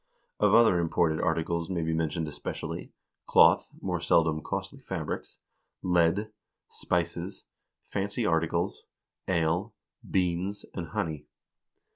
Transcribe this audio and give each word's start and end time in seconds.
Of 0.39 0.55
other 0.55 0.79
imported 0.79 1.21
articles 1.21 1.69
may 1.69 1.83
be 1.83 1.93
mentioned 1.93 2.27
especially: 2.27 2.91
cloth, 3.27 3.69
more 3.81 3.99
seldom 4.01 4.41
costly 4.41 4.79
fabrics, 4.79 5.37
lead, 5.83 6.31
spices, 6.69 7.45
fancy 7.85 8.25
articles, 8.25 8.85
ale, 9.27 9.75
beans, 10.09 10.65
and 10.73 10.87
honey." 10.87 11.27